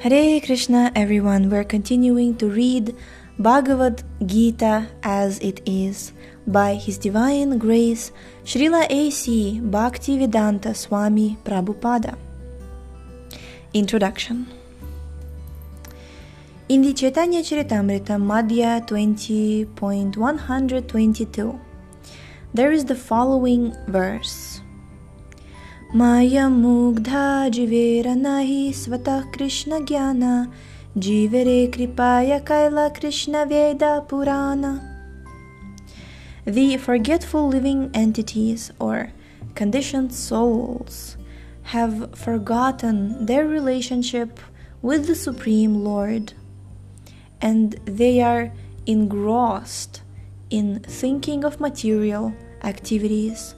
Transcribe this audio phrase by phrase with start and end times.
[0.00, 1.50] Hare Krishna, everyone.
[1.50, 2.94] We're continuing to read
[3.36, 6.12] Bhagavad Gita as it is
[6.46, 8.12] by His Divine Grace
[8.44, 9.60] Srila A.C.
[9.60, 12.16] Bhaktivedanta Swami Prabhupada.
[13.74, 14.46] Introduction
[16.68, 21.58] In the Chaitanya Charitamrita Madhya 20.122,
[22.54, 24.57] there is the following verse.
[27.50, 30.52] Jivera nahi svata Krishna jnana
[30.94, 34.82] jivere kripaya kaila Krishna Veda Purana.
[36.44, 39.12] The forgetful living entities or
[39.54, 41.16] conditioned souls
[41.62, 44.40] have forgotten their relationship
[44.82, 46.34] with the Supreme Lord
[47.40, 48.52] and they are
[48.84, 50.02] engrossed
[50.50, 53.54] in thinking of material activities.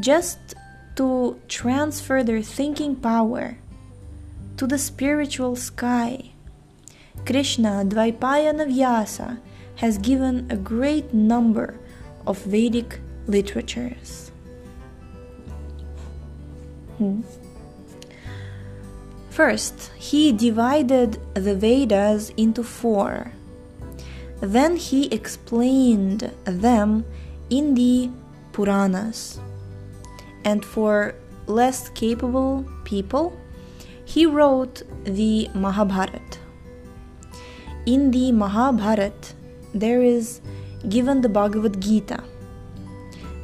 [0.00, 0.56] Just
[0.96, 3.58] to transfer their thinking power
[4.56, 6.32] to the spiritual sky.
[7.24, 9.38] Krishna Dvaipayana Vyasa
[9.76, 11.78] has given a great number
[12.26, 14.30] of Vedic literatures.
[16.98, 17.20] Hmm.
[19.28, 23.32] First, he divided the Vedas into four.
[24.40, 27.04] Then he explained them
[27.50, 28.10] in the
[28.52, 29.38] Puranas
[30.46, 31.14] and for
[31.46, 33.36] less capable people,
[34.04, 36.38] he wrote the Mahabharata.
[37.84, 39.34] In the Mahabharata,
[39.74, 40.40] there is
[40.88, 42.22] given the Bhagavad Gita.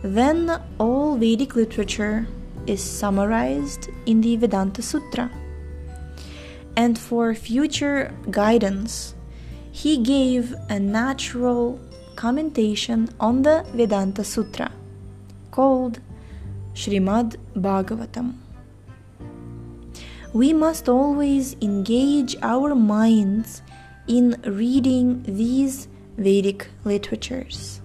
[0.03, 2.27] Then all Vedic literature
[2.67, 5.31] is summarized in the Vedanta Sutra.
[6.77, 9.15] And for future guidance,
[9.73, 11.81] he gave a natural
[12.15, 14.71] commentation on the Vedanta Sutra
[15.51, 16.01] called
[16.75, 18.35] Srimad Bhagavatam.
[20.33, 23.61] We must always engage our minds
[24.09, 27.81] in reading these Vedic literatures.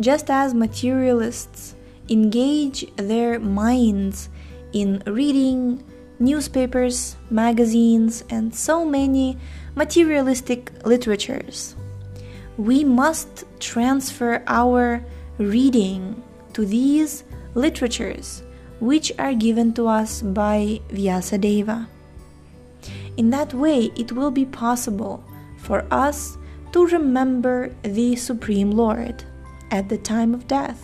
[0.00, 1.74] Just as materialists
[2.08, 4.28] engage their minds
[4.72, 5.82] in reading
[6.18, 9.36] newspapers, magazines, and so many
[9.74, 11.74] materialistic literatures,
[12.56, 15.04] we must transfer our
[15.38, 16.22] reading
[16.58, 17.22] to these
[17.54, 18.42] literatures
[18.80, 21.86] which are given to us by Vyasadeva.
[23.16, 25.22] In that way, it will be possible
[25.58, 26.36] for us
[26.72, 29.22] to remember the Supreme Lord
[29.70, 30.82] at the time of death.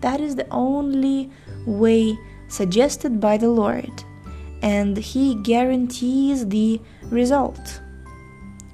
[0.00, 1.30] That is the only
[1.64, 2.18] way
[2.48, 4.02] suggested by the Lord,
[4.60, 7.80] and He guarantees the result.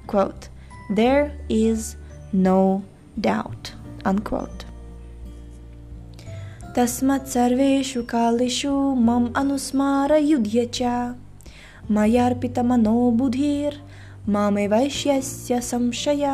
[0.07, 0.49] Quote,
[0.89, 1.95] there is
[2.33, 2.83] no
[3.21, 3.73] doubt.
[4.03, 4.66] Unquote.
[6.76, 8.72] तस्मत् सर्वेषु कालेषु
[9.08, 10.82] मम अनुस्मारयुध्य च
[11.90, 13.82] मयार्पितमनो बुधिर्
[14.34, 16.26] मामेवैष्यस्य संशय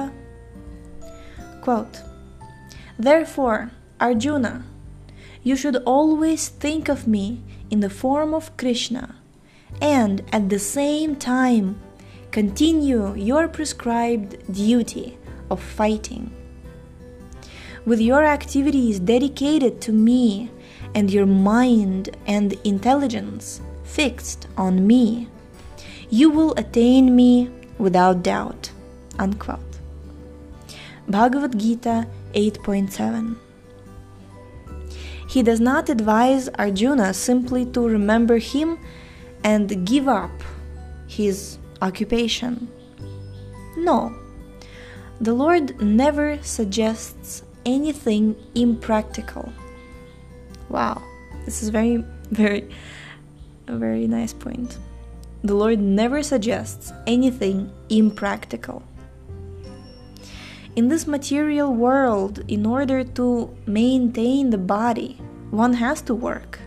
[1.63, 2.03] Quote,
[2.99, 3.71] Therefore,
[4.01, 4.65] Arjuna,
[5.43, 9.17] you should always think of me in the form of Krishna,
[9.83, 11.81] and at the same time
[12.31, 15.19] continue your prescribed duty
[15.51, 16.31] of fighting
[17.86, 20.50] with your activities dedicated to me
[20.96, 25.28] and your mind and intelligence fixed on me,
[26.10, 28.72] you will attain me without doubt.
[29.20, 29.60] Unquote.
[31.08, 33.36] Bhagavad Gita 8.7
[35.28, 38.80] He does not advise Arjuna simply to remember him
[39.44, 40.32] and give up
[41.08, 42.70] his occupation.
[43.76, 44.16] No,
[45.20, 49.52] the Lord never suggests anything impractical.
[50.70, 51.02] Wow,
[51.46, 51.98] this is very,
[52.32, 52.70] very,
[53.68, 54.78] a very nice point.
[55.44, 58.84] The Lord never suggests anything impractical.
[60.76, 65.20] In this material world, in order to maintain the body,
[65.52, 66.60] one has to work.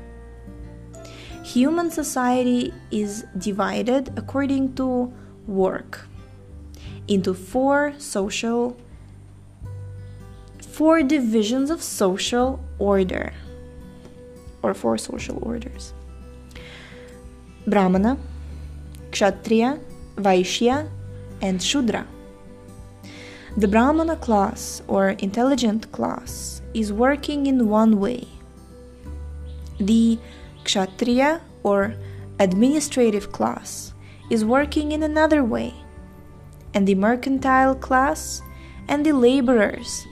[1.42, 5.12] Human society is divided according to
[5.46, 6.06] work
[7.08, 8.76] into four social
[10.76, 13.32] four divisions of social order
[14.62, 15.94] or four social orders
[17.67, 18.19] Brahmana,
[19.11, 19.81] Kshatriya,
[20.17, 20.90] Vaishya,
[21.40, 22.06] and Shudra.
[23.56, 28.28] The Brahmana class or intelligent class is working in one way.
[29.81, 30.19] The
[30.64, 31.94] Kshatriya or
[32.38, 33.94] administrative class
[34.31, 35.73] is working in another way.
[36.75, 38.43] And the mercantile class
[38.88, 40.06] and the laborers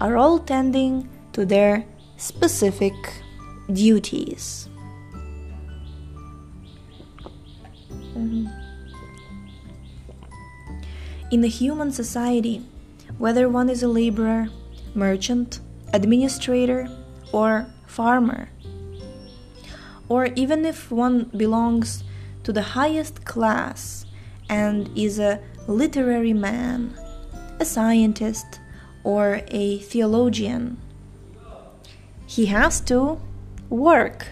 [0.00, 1.84] are all tending to their
[2.16, 2.94] specific
[3.72, 4.68] duties.
[8.14, 8.46] Mm-hmm.
[11.30, 12.64] In a human society,
[13.18, 14.48] whether one is a laborer,
[14.94, 15.60] merchant,
[15.92, 16.88] administrator,
[17.32, 18.48] or farmer,
[20.08, 22.02] or even if one belongs
[22.42, 24.06] to the highest class
[24.48, 26.92] and is a literary man,
[27.60, 28.59] a scientist,
[29.04, 30.78] or a theologian,
[32.26, 33.20] he has to
[33.68, 34.26] work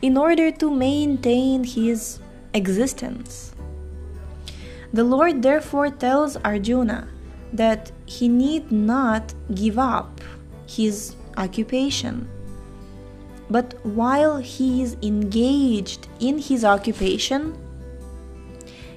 [0.00, 2.20] in order to maintain his
[2.52, 3.54] existence.
[4.92, 7.08] The Lord therefore tells Arjuna
[7.52, 10.20] that he need not give up
[10.66, 12.28] his occupation.
[13.50, 17.56] But while he is engaged in his occupation,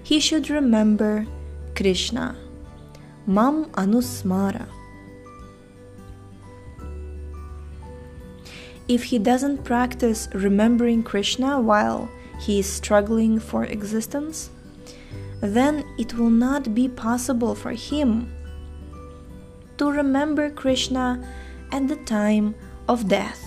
[0.04, 1.26] he should remember
[1.76, 2.38] Krishna.
[3.26, 4.68] Mam Anusmara.
[8.88, 14.50] If he doesn't practice remembering Krishna while he is struggling for existence,
[15.42, 18.32] then it will not be possible for him
[19.78, 21.22] to remember Krishna
[21.72, 22.56] at the time
[22.88, 23.44] of death.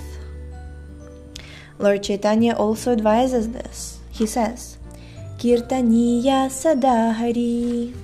[1.78, 4.00] Lord Chaitanya also advises this.
[4.10, 4.76] He says,
[5.38, 7.94] Kirtaniya Sadahari.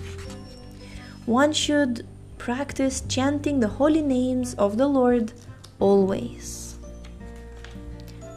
[1.27, 2.07] One should
[2.39, 5.33] practice chanting the holy names of the Lord
[5.79, 6.66] always.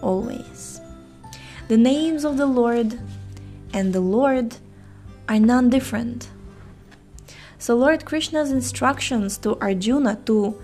[0.01, 0.81] Always.
[1.67, 2.99] The names of the Lord
[3.73, 4.55] and the Lord
[5.27, 6.29] are non different.
[7.57, 10.59] So, Lord Krishna's instructions to Arjuna to,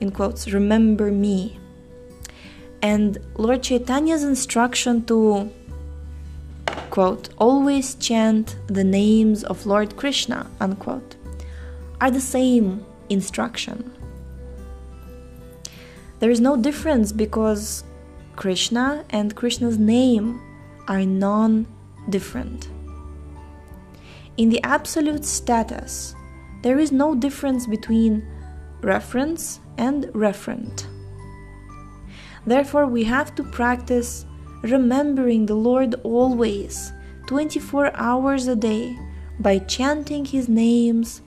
[0.00, 1.58] in quotes, remember me,
[2.82, 5.50] and Lord Chaitanya's instruction to,
[6.90, 11.14] quote, always chant the names of Lord Krishna, unquote,
[12.00, 13.96] are the same instruction.
[16.18, 17.84] There is no difference because
[18.36, 20.40] Krishna and Krishna's name
[20.88, 21.66] are non
[22.08, 22.68] different.
[24.36, 26.14] In the absolute status,
[26.62, 28.26] there is no difference between
[28.80, 30.86] reference and referent.
[32.46, 34.24] Therefore, we have to practice
[34.62, 36.92] remembering the Lord always,
[37.26, 38.98] 24 hours a day,
[39.38, 41.20] by chanting His names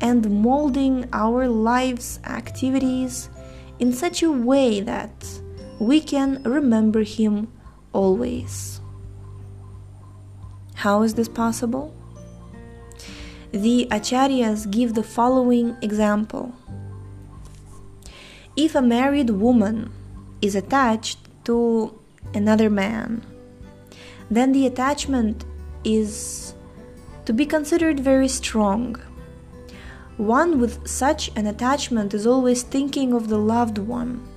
[0.00, 3.30] and molding our life's activities
[3.78, 5.39] in such a way that
[5.80, 7.50] we can remember Him
[7.94, 8.82] always.
[10.74, 11.94] How is this possible?
[13.50, 16.54] The Acharyas give the following example.
[18.56, 19.90] If a married woman
[20.42, 21.98] is attached to
[22.34, 23.24] another man,
[24.30, 25.46] then the attachment
[25.82, 26.54] is
[27.24, 28.96] to be considered very strong.
[30.18, 34.29] One with such an attachment is always thinking of the loved one.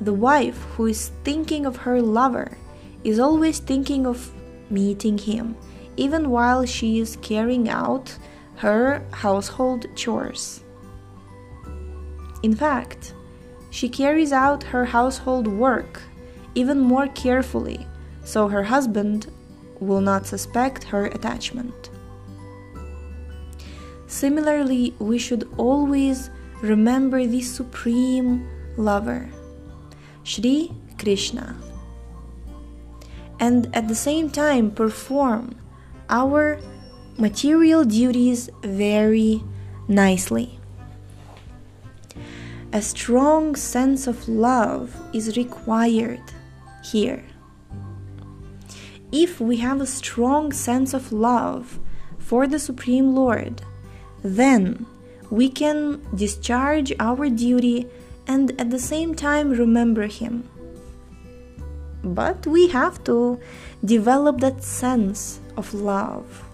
[0.00, 2.56] The wife who is thinking of her lover
[3.04, 4.32] is always thinking of
[4.70, 5.56] meeting him
[5.96, 8.16] even while she is carrying out
[8.56, 10.62] her household chores.
[12.42, 13.14] In fact,
[13.70, 16.02] she carries out her household work
[16.54, 17.86] even more carefully
[18.24, 19.26] so her husband
[19.80, 21.90] will not suspect her attachment.
[24.06, 26.30] Similarly, we should always
[26.62, 29.28] remember the Supreme Lover,
[30.24, 31.56] Sri Krishna,
[33.38, 35.54] and at the same time perform
[36.08, 36.58] our
[37.18, 39.44] material duties very
[39.86, 40.58] nicely.
[42.72, 46.22] A strong sense of love is required
[46.82, 47.22] here.
[49.12, 51.78] If we have a strong sense of love
[52.18, 53.62] for the Supreme Lord,
[54.24, 54.86] then
[55.30, 57.86] we can discharge our duty
[58.26, 60.48] and at the same time remember Him.
[62.02, 63.40] But we have to
[63.84, 66.44] develop that sense of love.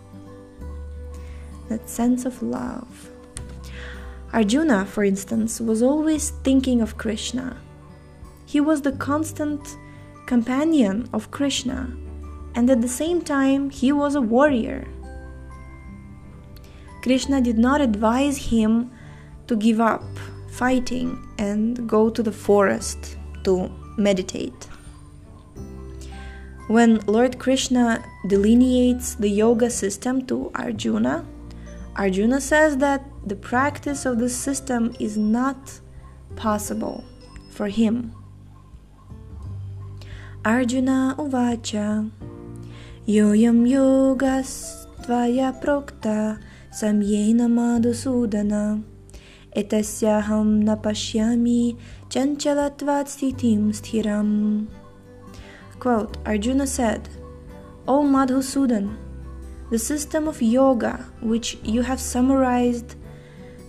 [1.68, 3.10] That sense of love.
[4.32, 7.56] Arjuna, for instance, was always thinking of Krishna.
[8.46, 9.76] He was the constant
[10.26, 11.92] companion of Krishna,
[12.54, 14.86] and at the same time, he was a warrior.
[17.02, 18.92] Krishna did not advise him
[19.48, 20.04] to give up
[20.60, 24.68] fighting and go to the forest to meditate.
[26.68, 31.24] When Lord Krishna delineates the yoga system to Arjuna,
[31.96, 35.80] Arjuna says that the practice of this system is not
[36.36, 37.04] possible
[37.50, 38.12] for him.
[40.44, 42.10] Arjuna uvacha
[43.08, 46.38] Yoyam yogas tvaya prokta
[46.70, 48.89] samyena madhusudana
[55.78, 57.08] Quote, Arjuna said,
[57.88, 58.96] O Madhusudan,
[59.70, 62.96] the system of yoga, which you have summarized,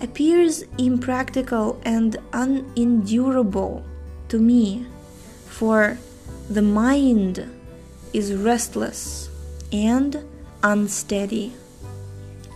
[0.01, 3.83] appears impractical and unendurable
[4.27, 4.85] to me,
[5.47, 5.97] for
[6.49, 7.47] the mind
[8.13, 9.29] is restless
[9.71, 10.23] and
[10.63, 11.53] unsteady.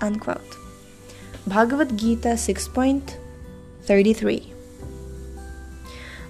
[0.01, 0.64] Unquote.
[1.47, 4.53] Bhagavad Gita 6.33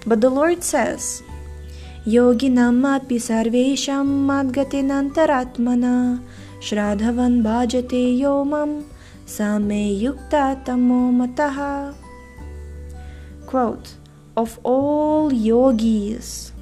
[0.06, 1.22] But the Lord says,
[2.06, 6.20] Yoginam api sarvesham madgatinantaratmana
[6.60, 8.84] Shradhavan bhajate yomam
[9.26, 11.94] same yukta tamo mataha.
[13.46, 13.94] Quote,
[14.36, 16.52] of all yogis,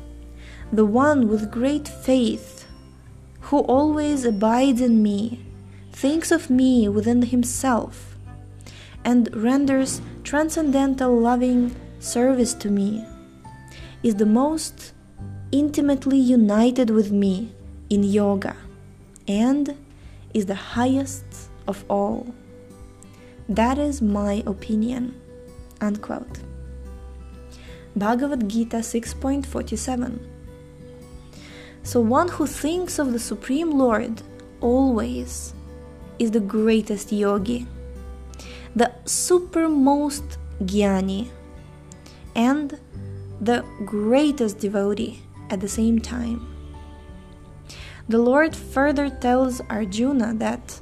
[0.72, 2.66] the one with great faith,
[3.40, 5.44] who always abides in me,
[5.92, 8.13] thinks of me within himself,
[9.04, 13.04] and renders transcendental loving service to me,
[14.02, 14.92] is the most
[15.52, 17.52] intimately united with me
[17.90, 18.56] in yoga
[19.28, 19.76] and
[20.32, 21.24] is the highest
[21.66, 22.34] of all.
[23.48, 25.20] That is my opinion.
[25.80, 26.40] Unquote.
[27.96, 30.18] Bhagavad Gita 6.47
[31.82, 34.22] So one who thinks of the Supreme Lord
[34.60, 35.54] always
[36.18, 37.66] is the greatest yogi,
[38.76, 41.28] the supermost jnani,
[42.34, 42.78] and
[43.40, 46.46] the greatest devotee at the same time.
[48.08, 50.80] The Lord further tells Arjuna that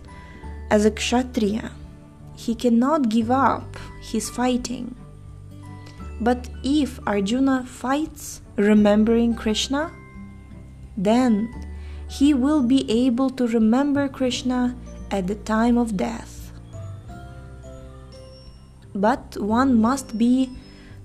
[0.71, 1.71] as a kshatriya,
[2.35, 4.97] he cannot give up his fighting.
[6.21, 9.93] But if Arjuna fights remembering Krishna,
[10.97, 11.53] then
[12.09, 14.77] he will be able to remember Krishna
[15.11, 16.42] at the time of death.
[18.95, 20.51] But one must be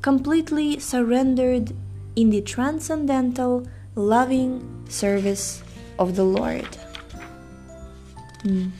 [0.01, 1.73] completely surrendered
[2.15, 5.63] in the transcendental, loving service
[5.99, 6.67] of the Lord.
[8.43, 8.71] Mm.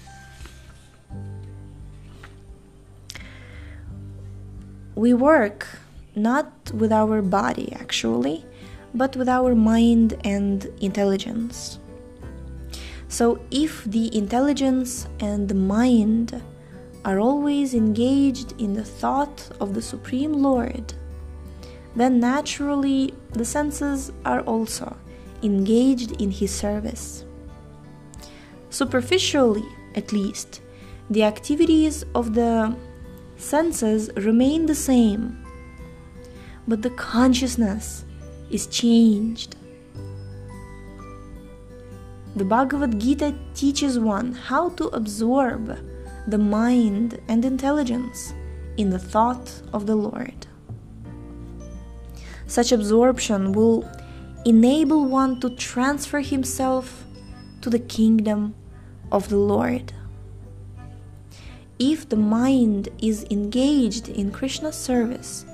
[4.95, 5.67] We work
[6.15, 8.43] not with our body actually,
[8.93, 11.79] but with our mind and intelligence.
[13.07, 16.41] So, if the intelligence and the mind
[17.07, 20.93] are always engaged in the thought of the Supreme Lord,
[21.95, 24.93] then naturally the senses are also
[25.41, 27.23] engaged in his service.
[28.69, 29.63] Superficially,
[29.95, 30.59] at least,
[31.09, 32.75] the activities of the
[33.37, 35.41] senses remain the same,
[36.67, 38.03] but the consciousness
[38.51, 39.55] is changed.
[42.35, 45.79] The Bhagavad Gita teaches one how to absorb
[46.27, 48.34] the mind and intelligence
[48.75, 50.46] in the thought of the Lord.
[52.46, 53.89] Such absorption will
[54.46, 57.05] enable one to transfer himself
[57.62, 58.55] to the kingdom
[59.12, 59.93] of the Lord.
[61.79, 65.46] If the mind is engaged in Krishna's service,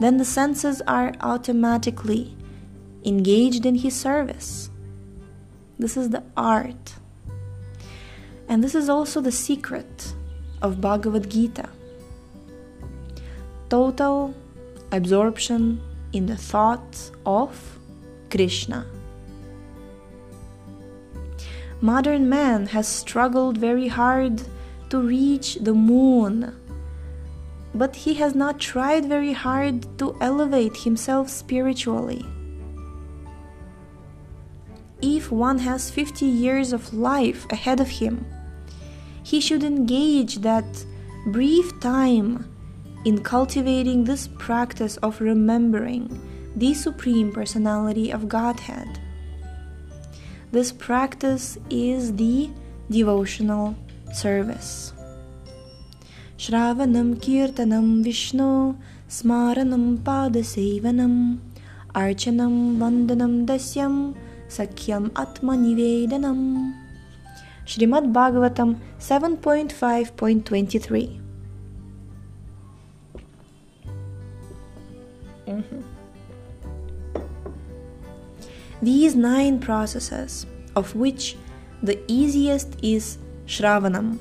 [0.00, 2.36] then the senses are automatically
[3.04, 4.70] engaged in his service.
[5.78, 6.94] This is the art.
[8.48, 10.14] And this is also the secret
[10.62, 11.68] of Bhagavad Gita.
[13.68, 14.34] Total
[14.92, 15.80] absorption
[16.12, 17.78] in the thoughts of
[18.30, 18.86] Krishna.
[21.80, 24.42] Modern man has struggled very hard
[24.90, 26.54] to reach the moon,
[27.74, 32.24] but he has not tried very hard to elevate himself spiritually.
[35.00, 38.26] If one has 50 years of life ahead of him,
[39.28, 40.86] he should engage that
[41.26, 42.48] brief time
[43.04, 46.04] in cultivating this practice of remembering
[46.56, 48.88] the Supreme Personality of Godhead.
[50.50, 52.48] This practice is the
[52.90, 53.76] devotional
[54.14, 54.94] service.
[56.38, 58.76] Shravanam Kirtanam Vishnu
[59.10, 61.38] Smaranam Padasevanam
[61.94, 64.16] Archanam Vandanam Dasyam
[64.48, 65.54] Sakyam Atma
[67.68, 71.20] Srimad Bhagavatam 7.5.23
[75.46, 75.80] mm-hmm.
[78.80, 81.36] These nine processes, of which
[81.82, 84.16] the easiest is Shravanam,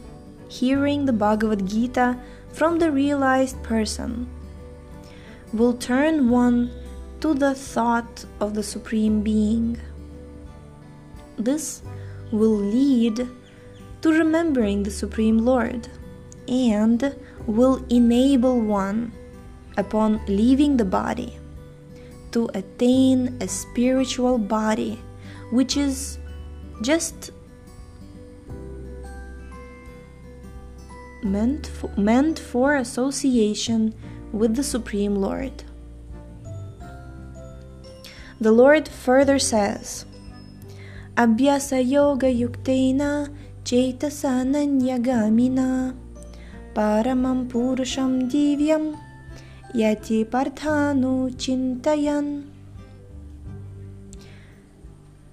[0.49, 2.19] hearing the Bhagavad Gita
[2.51, 4.27] from the realized person,
[5.53, 6.69] will turn one
[7.21, 9.79] to the thought of the Supreme Being.
[11.37, 11.81] This
[12.31, 13.27] will lead
[14.01, 15.87] to remembering the Supreme Lord
[16.47, 17.15] and
[17.45, 19.11] will enable one,
[19.77, 21.37] upon leaving the body,
[22.31, 24.99] to attain a spiritual body
[25.51, 26.19] which is
[26.81, 27.31] just
[31.23, 33.93] meant for, meant for association
[34.31, 35.63] with the Supreme Lord.
[38.39, 40.05] The Lord further says,
[41.16, 43.32] Abhyasa yoga yuktena
[43.64, 45.94] चेतसानन्यगामिना
[46.74, 48.96] paramam purusham divyam
[49.74, 52.44] yati parthanu chintayan.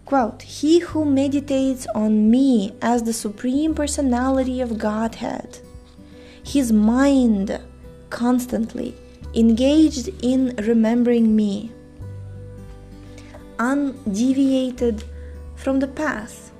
[0.06, 5.60] Quote, He who meditates on me as the Supreme Personality of Godhead,
[6.44, 7.60] his mind
[8.10, 8.96] constantly
[9.36, 11.72] engaged in remembering me,
[13.60, 15.04] undeviated
[15.57, 16.53] from the path,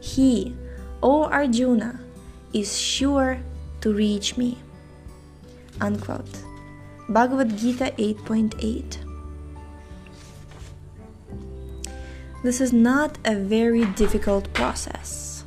[0.00, 0.54] he,
[1.02, 2.00] O Arjuna,
[2.52, 3.38] is sure
[3.80, 4.58] to reach me.
[5.80, 6.44] Unquote.
[7.08, 8.96] Bhagavad Gita 8.8.
[12.42, 15.44] This is not a very difficult process.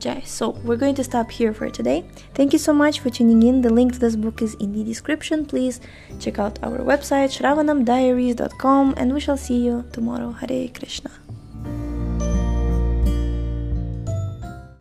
[0.00, 0.22] Jai.
[0.24, 2.04] So we're going to stop here for today.
[2.34, 3.60] Thank you so much for tuning in.
[3.60, 5.44] The link to this book is in the description.
[5.44, 5.80] Please
[6.18, 10.32] check out our website shravanamdiaries.com and we shall see you tomorrow.
[10.32, 11.10] Hare Krishna.